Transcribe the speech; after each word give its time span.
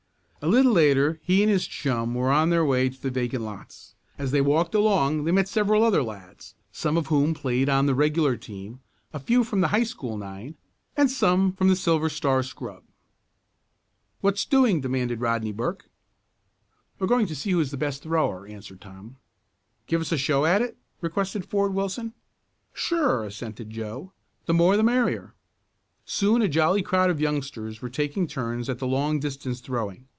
A 0.43 0.47
little 0.47 0.71
later 0.71 1.19
he 1.21 1.43
and 1.43 1.51
his 1.51 1.67
chum 1.67 2.15
were 2.15 2.31
on 2.31 2.49
their 2.49 2.65
way 2.65 2.89
to 2.89 2.99
the 2.99 3.11
vacant 3.11 3.43
lots. 3.43 3.93
As 4.17 4.31
they 4.31 4.41
walked 4.41 4.73
along 4.73 5.23
they 5.23 5.31
met 5.31 5.47
several 5.47 5.83
other 5.83 6.01
lads, 6.01 6.55
some 6.71 6.97
of 6.97 7.05
whom 7.05 7.35
played 7.35 7.69
on 7.69 7.85
the 7.85 7.93
regular 7.93 8.35
team, 8.35 8.79
a 9.13 9.19
few 9.19 9.43
from 9.43 9.61
the 9.61 9.67
High 9.67 9.83
School 9.83 10.17
nine, 10.17 10.55
and 10.97 11.11
some 11.11 11.53
from 11.53 11.67
the 11.67 11.75
Silver 11.75 12.09
Star 12.09 12.41
scrub. 12.41 12.81
"What's 14.21 14.43
doing?" 14.43 14.81
demanded 14.81 15.21
Rodney 15.21 15.51
Burke. 15.51 15.91
"We're 16.97 17.05
going 17.05 17.27
to 17.27 17.35
see 17.35 17.51
who 17.51 17.59
is 17.59 17.69
the 17.69 17.77
best 17.77 18.01
thrower," 18.01 18.47
answered 18.47 18.81
Tom. 18.81 19.17
"Give 19.85 20.01
us 20.01 20.11
a 20.11 20.17
show 20.17 20.47
at 20.47 20.63
it?" 20.63 20.75
requested 21.01 21.45
Ford 21.45 21.75
Wilson. 21.75 22.13
"Sure," 22.73 23.23
assented 23.25 23.69
Joe. 23.69 24.11
"The 24.47 24.55
more, 24.55 24.75
the 24.75 24.81
merrier." 24.81 25.35
Soon 26.03 26.41
a 26.41 26.47
jolly 26.47 26.81
crowd 26.81 27.11
of 27.11 27.21
youngsters 27.21 27.79
were 27.83 27.89
taking 27.91 28.25
turns 28.25 28.69
at 28.69 28.79
the 28.79 28.87
long 28.87 29.19
distance 29.19 29.59
throwing. 29.59 30.07